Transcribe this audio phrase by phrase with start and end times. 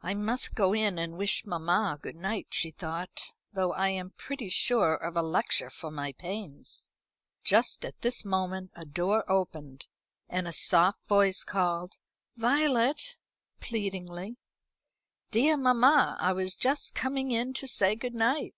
[0.00, 4.48] "I must go in and wish mamma good night," she thought; "though I am pretty
[4.48, 6.88] sure of a lecture for my pains."
[7.44, 9.88] Just at this moment a door opened,
[10.26, 11.98] and a soft voice called
[12.34, 13.18] "Violet,"
[13.60, 14.38] pleadingly.
[15.30, 18.54] "Dear mamma, I was just coming in to say good night."